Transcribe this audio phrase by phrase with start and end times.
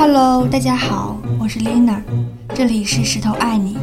[0.00, 2.00] Hello，大家好，我是 Lina，
[2.54, 3.76] 这里是石头爱你。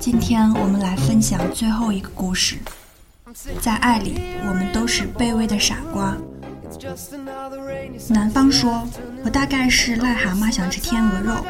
[0.00, 2.56] 今天我们来分享最后一个故事。
[3.60, 4.16] 在爱里，
[4.48, 6.16] 我们都是卑微的傻瓜。
[8.08, 8.82] 男方说
[9.24, 11.46] ：“我大概是癞蛤蟆想吃天鹅肉。”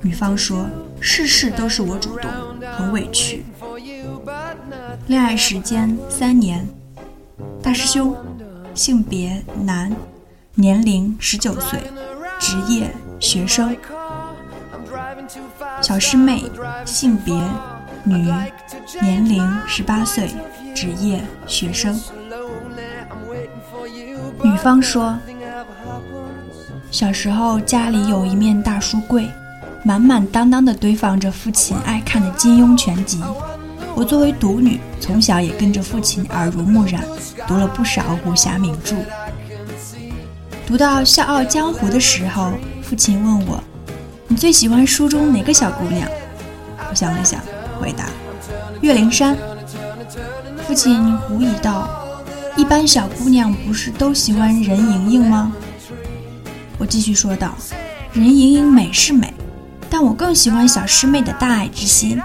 [0.00, 0.64] 女方说
[1.02, 2.30] ：“事事都是我主动，
[2.76, 3.44] 很委屈。”
[5.08, 6.64] 恋爱时间三年。
[7.60, 8.14] 大师兄，
[8.76, 9.92] 性别男，
[10.54, 11.80] 年龄十九岁，
[12.38, 12.88] 职业
[13.20, 13.76] 学生。
[15.82, 16.42] 小师妹，
[16.84, 17.34] 性别
[18.02, 18.16] 女，
[19.00, 20.30] 年龄十八岁，
[20.74, 21.98] 职业学生。
[24.42, 25.16] 女方说
[26.90, 29.30] ：“小时候家里有一面大书柜，
[29.84, 33.22] 满满当当的堆放着父亲爱看的金庸全集。
[33.94, 37.04] 我作为独女，从小也跟着父亲耳濡目染，
[37.46, 38.96] 读了不少武侠名著。
[40.66, 42.52] 读到《笑傲江湖》的时候，
[42.90, 43.62] 父亲问我
[44.26, 46.08] ：‘你最喜欢书中哪个小姑娘？’
[46.90, 47.40] 我想了想，
[47.80, 48.06] 回答
[48.82, 49.36] ：‘岳灵珊。’
[50.66, 51.88] 父亲狐疑道。”
[52.58, 55.52] 一般小姑娘不是都喜欢任盈盈吗？
[56.78, 57.54] 我继续说道
[58.12, 59.32] ：“任盈盈美是美，
[59.88, 62.20] 但我更喜欢小师妹的大爱之心。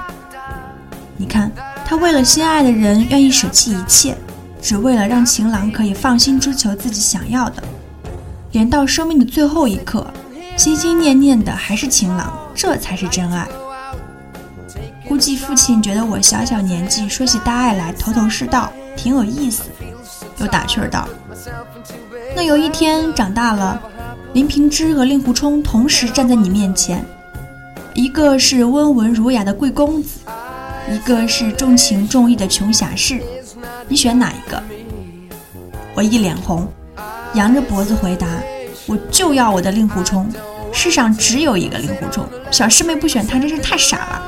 [1.16, 1.52] 你看，
[1.86, 4.18] 她为了心爱的人愿意舍弃一切，
[4.60, 7.64] 只为了让情郎可以放心追求自己想要的，
[8.54, 10.12] 连到生命的最后一刻，
[10.58, 13.48] 心心念念的还是情郎，这才是真爱。
[15.08, 19.64] 估计父亲觉得我小小年纪说起大爱来头头是道，挺有意思。”
[20.40, 21.08] 又打趣儿道
[22.36, 23.82] ：“那有一天长大了，
[24.34, 27.06] 林平之和令狐冲同时站在你面前，
[27.94, 30.20] 一个是温文儒雅的贵公子，
[30.92, 33.22] 一个是重情重义的穷侠士，
[33.88, 34.62] 你选哪一个？”
[35.96, 36.68] 我一脸红，
[37.36, 38.28] 扬着脖子回答
[38.88, 40.32] ：“我就要我的令狐冲，
[40.72, 44.22] 世上只有一个令狐冲，小师妹不选他真是太傻了。”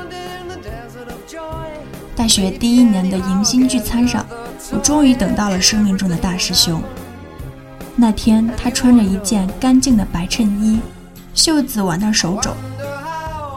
[2.15, 4.25] 大学第一年的迎新聚餐上。
[4.69, 6.83] 我终于等到了生命中的大师兄。
[7.95, 10.81] 那天，他穿着一件干净的白衬衣，
[11.33, 12.51] 袖子挽到手肘，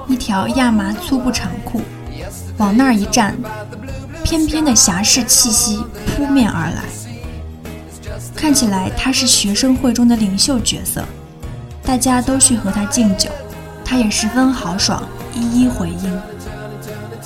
[0.07, 1.83] 一条亚麻粗布长裤，
[2.59, 3.35] 往那儿一站，
[4.23, 6.85] 翩翩的侠士气息扑面而来。
[8.35, 11.05] 看起来他是学生会中的领袖角色，
[11.83, 13.29] 大家都去和他敬酒，
[13.85, 15.03] 他也十分豪爽，
[15.35, 16.21] 一一回应。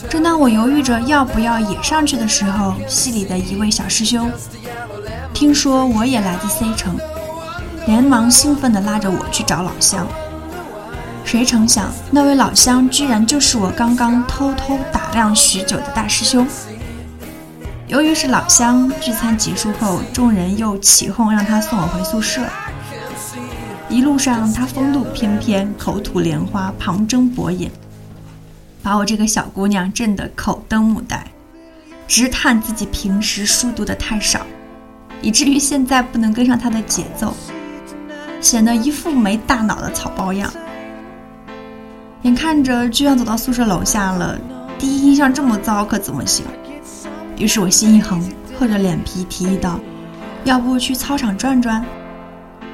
[0.09, 4.31] 正当我犹豫着要不要也上去的时候，系里的一位小师兄
[5.33, 6.97] 听说我也来自 C 城，
[7.87, 10.07] 连忙兴奋地拉着我去找老乡。
[11.25, 16.47] 谁成想，那位老乡居然就是我刚刚偷偷打量许久的大师兄。
[17.87, 22.41] 由于是老乡，聚餐结束后，众人又起哄让他送我回宿舍。
[23.91, 27.71] 一路上，他风度翩翩，口吐莲花，旁征博引。
[28.83, 31.27] 把我这个小姑娘震得口瞪目呆，
[32.09, 34.41] 直叹自己平时书读的太少，
[35.21, 37.35] 以至于现在不能跟上她的节奏，
[38.41, 40.51] 显得一副没大脑的草包样。
[42.23, 44.39] 眼看着就要走到宿舍楼下了，
[44.79, 46.47] 第一印象这么糟，可怎么行？
[47.37, 48.23] 于是我心一横，
[48.59, 49.81] 厚着脸皮提议道
[50.45, 51.85] ：“要不去操场转转？”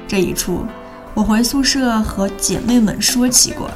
[0.07, 0.65] 这一出，
[1.13, 3.69] 我回宿舍和姐妹们说起过。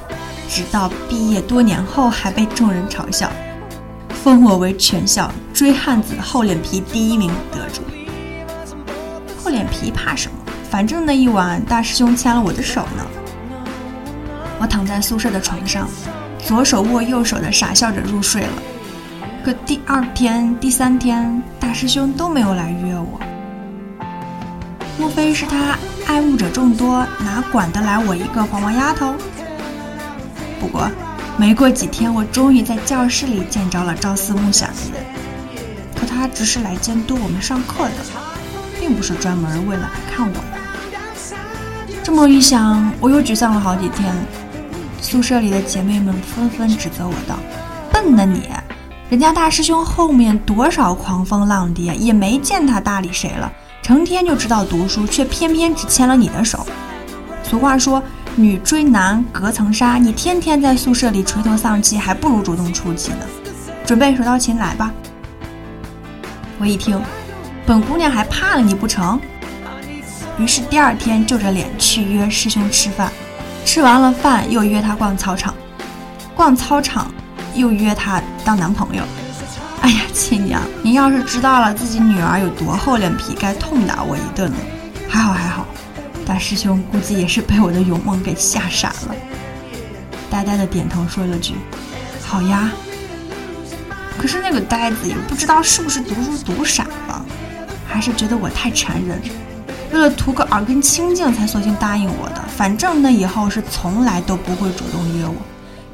[0.47, 3.31] 直到毕业多年后，还被众人嘲笑，
[4.09, 7.81] 封我为全校追汉子厚脸皮第一名得主。
[9.43, 10.37] 厚脸皮怕什么？
[10.69, 13.03] 反正那一晚大师兄牵了我的手呢。
[14.59, 15.89] 我躺在宿舍的床上，
[16.45, 18.49] 左手握右手的傻笑着入睡了。
[19.45, 23.19] 可第二天、第三天，大师兄都没有来约我。
[24.97, 29.13] 莫非是他爱慕者众多，哪管得来我一个黄毛丫头？
[30.59, 30.89] 不过，
[31.37, 35.05] 没过几天，我终于在教室里见着了朝思暮想的人。
[35.93, 37.91] 可他只是来监督我们上课的，
[38.79, 42.01] 并不是专门为了来看我的。
[42.01, 44.11] 这么一想，我又沮丧了好几天。
[44.99, 47.37] 宿舍里的姐妹们纷纷指责我道
[47.93, 48.49] ：“笨呢你！
[49.09, 56.65] 人家大师兄后面多少狂风浪蝶，也没见他搭理谁了，成天就知道读书，却偏偏只牵了你的手。
[57.43, 58.01] 俗话说。”
[58.37, 63.19] 女追男隔层纱，你天天在宿舍里垂头丧气，还不如主动出击呢。
[63.85, 64.91] 准备手到擒来吧。
[66.59, 67.01] 我一听，
[67.65, 69.17] 本姑娘还怕了你不成？
[70.37, 73.09] 于是第二天就着脸去约师兄吃饭，
[73.63, 75.55] 吃完了饭又约他逛操场，
[76.35, 77.09] 逛操场
[77.55, 79.03] 又约他当男朋友。
[79.81, 84.57] 哎呀，亲娘，您要是知道了自己女儿有多厚脸皮，该痛打我一顿了。
[85.07, 85.65] 还好还好。
[86.25, 89.15] 大师兄估计也是被我的勇猛给吓傻了。
[90.29, 91.53] 呆呆的点头说了句
[92.25, 92.71] ：“好呀。”
[94.17, 97.23] 可是那个呆子也不知道是不是读书读傻了，
[97.87, 99.21] 还是觉得我太缠人，
[99.91, 102.43] 为了图个耳根清净才索性答应我的。
[102.57, 105.35] 反正那以后是从来都不会主动约我，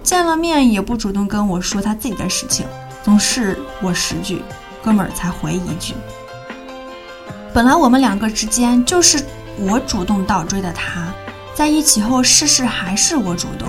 [0.03, 2.65] 见了面也不主动跟我说他自己的事情，
[3.03, 4.42] 总是我十句，
[4.83, 5.94] 哥们儿才回一句。
[7.53, 9.24] 本来我们两个之间就是
[9.57, 11.13] 我主动倒追的他，
[11.53, 13.68] 在一起后事事还是我主动。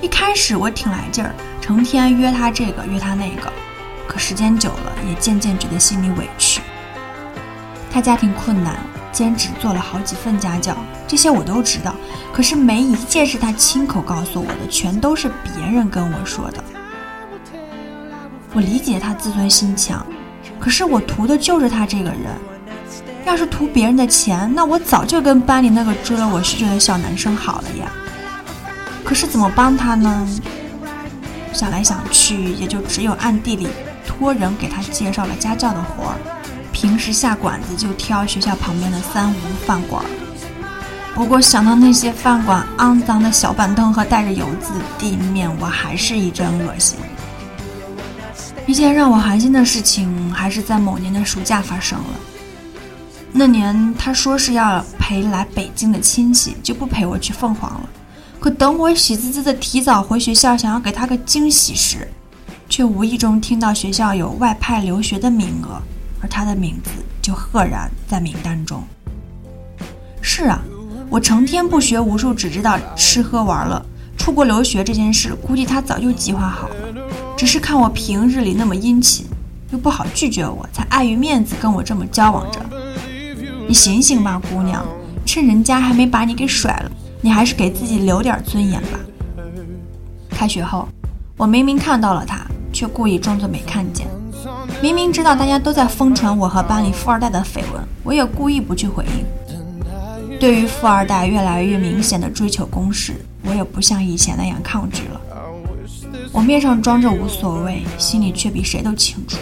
[0.00, 3.52] 一开始我挺来劲儿，成天约他这个约他那个。
[4.06, 6.60] 可时间久了，也渐渐觉得心里委屈。
[7.90, 8.76] 他家庭困难，
[9.14, 10.76] 兼职做了好几份家教，
[11.06, 11.94] 这些我都知道。
[12.32, 16.62] 可是没一件是他亲口告诉我的，全都是别人跟我说的。
[18.52, 20.04] 我理解他自尊心强，
[20.58, 22.22] 可是我图的就是他这个人。
[23.24, 27.90] 要是图别人的钱，那我早就跟班里那个追了我许久的小男生好了呀。
[29.02, 30.28] 可是怎么帮他呢？
[31.52, 33.68] 想来想去，也就只有暗地里。
[34.06, 36.16] 托人给他介绍了家教的活儿，
[36.74, 40.04] 平时下馆子就挑学校旁边的三无饭馆。
[41.14, 46.98] 不过想到那些饭馆肮脏的小板凳和带着油渍的地面，我还是一阵恶心。
[48.66, 52.04] 一件让我寒心的事情，还是在某年的暑假发生了。
[53.30, 57.88] 那年他说是要陪来北京的亲戚，就不陪我去凤凰了。
[58.40, 62.08] 可等我喜滋滋的提早回学校，想要给他个惊喜时，
[62.68, 65.80] 却无意中听到学校有外派留学的名额，
[66.24, 66.90] 而他的名字
[67.20, 68.82] 就赫然在名单中。
[70.22, 70.58] 是啊，
[71.10, 73.84] 我成天不学无术，只知道吃喝玩乐，
[74.16, 76.76] 出国留学这件事，估计他早就计划好了。
[77.36, 79.26] 只是看我平日里那么殷勤，
[79.70, 82.58] 又不好拒绝我，才碍于面子跟我这么交往着。
[83.68, 84.82] 你醒醒吧，姑娘，
[85.26, 86.90] 趁人家还没把你给甩了，
[87.20, 88.98] 你还是给自己留点尊严吧。
[90.30, 90.88] 开学后，
[91.36, 92.40] 我明明看到了他。
[92.72, 94.08] 却故意装作没看见，
[94.84, 100.38] 明明知道大家都在疯传我和班里富二代的绯闻，我也故意不去回应。
[100.38, 103.14] 对于富二代越来越明显的追求攻势，
[103.46, 105.18] 我也不像以前那样抗拒了。
[106.30, 109.38] 我面上装着无所谓，心里却比谁都清楚，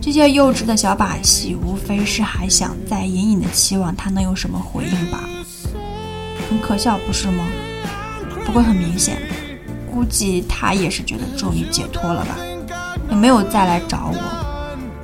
[0.00, 5.20] 这些幼稚的小把戏，无非是还想再隐隐的期望他能有什么回应吧。
[6.50, 7.44] 很可笑，不是吗？
[8.44, 9.22] 不过很明显。
[9.88, 12.36] 估计他也是觉得终于解脱了吧，
[13.08, 14.37] 也没有再来找我。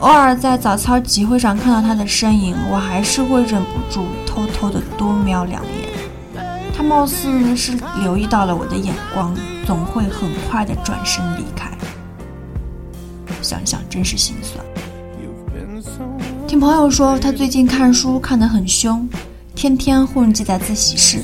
[0.05, 6.45] 偶尔在早操集会上看到他的身影，我还是会忍不住偷偷的多瞄两眼。
[6.77, 7.73] 他貌似是
[8.03, 9.35] 留意到了我的眼光，
[9.65, 11.71] 总会很快的转身离开。
[13.41, 14.62] 想想真是心酸。
[16.47, 19.09] 听朋友说，他最近看书看得很凶，
[19.55, 21.21] 天天混迹在自习室，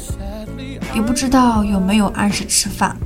[0.95, 2.97] 也不知道有没有按时吃饭。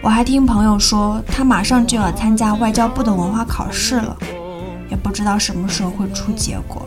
[0.00, 4.16] 我还听朋友说，他马上就要参加外交部的文化考试了，
[4.90, 6.86] 也不知道什么时候会出结果。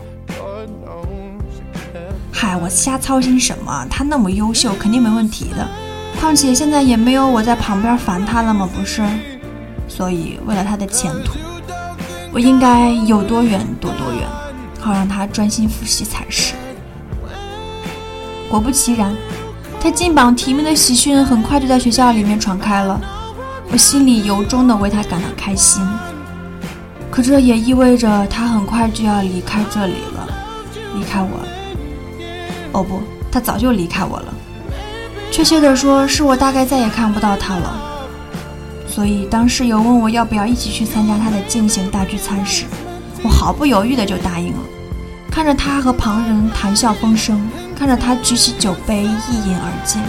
[2.32, 3.86] 嗨，我瞎操心什么？
[3.88, 5.68] 他那么优秀，肯定没问题的。
[6.20, 8.68] 况且现在也没有我在旁边烦他了嘛？
[8.76, 9.02] 不是？
[9.88, 11.38] 所以为了他的前途，
[12.32, 14.26] 我应该有多远躲多远，
[14.80, 16.54] 好让他专心复习才是。
[18.48, 19.14] 果不其然。
[19.80, 23.00] 他金榜题名的喜讯很快就在学校里面传开了，
[23.72, 25.84] 我心里由衷的为他感到开心。
[27.12, 30.26] 可这也意味着他很快就要离开这里了，
[30.96, 31.46] 离开我。
[32.72, 34.32] 哦不，他早就离开我了。
[35.30, 37.80] 确切的说，是我大概再也看不到他了。
[38.88, 42.64] 所以当室友问我要不要一起去参加他的进行大聚餐时，
[43.22, 44.60] 我毫不犹豫的就答应了。
[45.30, 47.38] 看着他和旁人谈笑风生。
[47.74, 50.00] 看着他举起酒杯一饮而尽，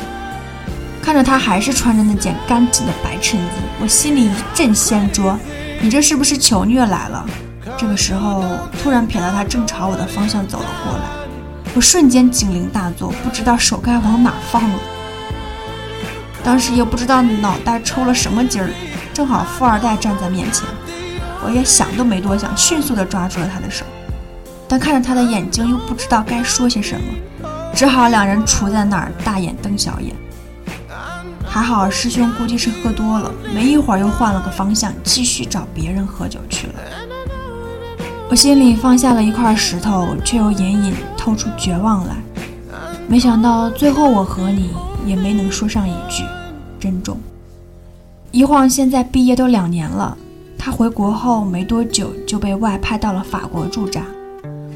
[1.01, 3.43] 看着他还是穿着那件干净的白衬衣，
[3.81, 5.35] 我心里一阵掀桌。
[5.83, 7.25] 你这是不是求虐来了？
[7.77, 8.45] 这个时候
[8.81, 11.03] 突然瞥到他正朝我的方向走了过来，
[11.75, 14.79] 我瞬间警铃大作，不知道手该往哪放了。
[16.41, 18.69] 当时也不知道脑袋抽了什么筋儿，
[19.13, 20.65] 正好富二代站在面前，
[21.43, 23.83] 我也想都没多想，迅速地抓住了他的手，
[24.69, 27.47] 但看着他的眼睛，又不知道该说些什么。
[27.75, 30.15] 只好两人杵在那儿，大眼瞪小眼。
[31.53, 36.73] 还好师兄估计是喝多了，没一会儿又换了个方向，继续找别人喝酒去了。
[38.27, 42.15] 我心里放下了一块石头，却又隐隐透出绝望来。
[43.07, 44.71] 没想到最后我和你
[45.05, 46.23] 也没能说上一句
[46.79, 47.19] 珍重。
[48.31, 50.17] 一晃现在毕业都两年了，
[50.57, 54.01] 他回国后没多久就被外派到了法国驻扎。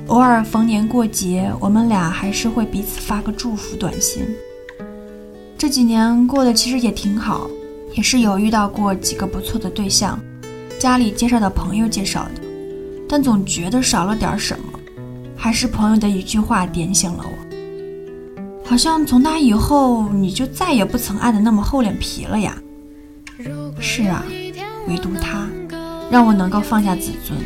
[0.06, 4.24] 偶尔逢年过节，我们俩还是会彼此发个祝福短信。
[5.58, 7.50] 这几年过得其实也挺好，
[7.96, 10.20] 也是有遇到过几个不错的对象，
[10.78, 12.42] 家里介绍的朋友介绍的，
[13.10, 14.80] 但总觉得少了点什么。
[15.36, 22.56] 还是朋友的一句话点醒了我，好像从那以后你就再也不曾爱的那么厚脸皮了呀。
[23.80, 24.24] 是啊，
[24.88, 25.48] 唯独他，
[26.12, 27.38] 让我能够放下自尊，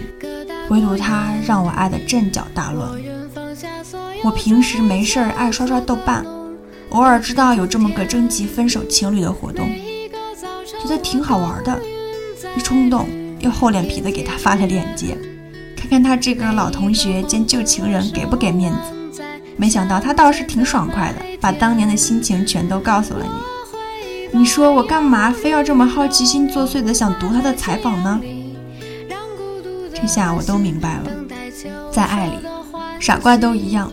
[0.70, 2.90] 唯独他让我爱的阵脚大乱。
[4.24, 6.26] 我平时没事儿爱刷刷豆瓣，
[6.92, 9.70] 偶尔知道有这么个征集分手情侣的活动，
[10.82, 11.80] 觉得挺好玩的，
[12.56, 13.08] 一冲动
[13.40, 15.18] 又厚脸皮的给他发了链接。
[15.76, 19.24] 看看他这个老同学兼旧情人给不给面子？
[19.56, 24.40] 没想到他倒是挺爽快的，把当年的心情全都告诉了你。
[24.40, 28.22] 你说我干嘛非要这么好奇心作祟的想读他的采访呢？
[29.94, 31.12] 这下我都明白了，
[31.92, 32.34] 在爱里，
[33.00, 33.92] 傻瓜都一样，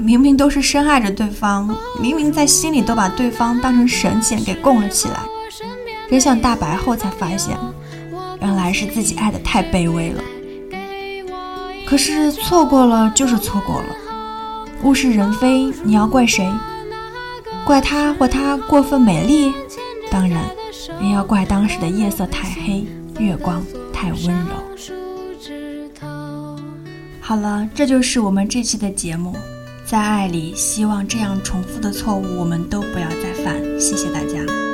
[0.00, 5.20] 明明都是深爱着对方，明明在心里都把对方当成神仙给供了起来，
[6.08, 7.54] 真相大白后才发现，
[8.40, 10.22] 原来是自己爱的太卑微了。
[11.86, 13.88] 可是错过了就是错过了，
[14.84, 16.50] 物是人非，你要怪谁？
[17.66, 19.52] 怪他或她过分美丽？
[20.10, 20.42] 当然，
[21.02, 22.86] 也要怪当时的夜色太黑，
[23.18, 24.54] 月光太温柔。
[27.20, 29.36] 好了，这就是我们这期的节目。
[29.90, 33.60] 在爱里，希望这样重复的错误我们都不要再犯。
[33.80, 34.69] 谢谢大家。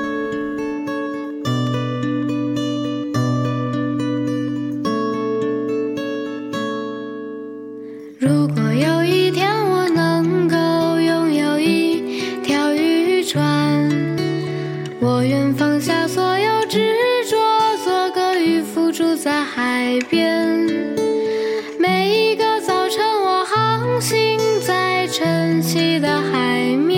[26.00, 26.96] 的海面。